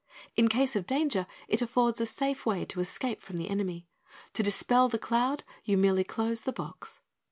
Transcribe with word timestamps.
In 0.35 0.47
case 0.47 0.75
of 0.75 0.87
danger 0.87 1.27
it 1.47 1.61
affords 1.61 2.01
a 2.01 2.07
safe 2.07 2.43
way 2.43 2.63
of 2.63 2.75
escape 2.79 3.21
from 3.21 3.37
the 3.37 3.51
enemy. 3.51 3.85
To 4.33 4.41
dispel 4.41 4.89
the 4.89 4.97
cloud 4.97 5.43
you 5.63 5.77
merely 5.77 6.03
close 6.03 6.41
the 6.41 6.51
box." 6.51 7.01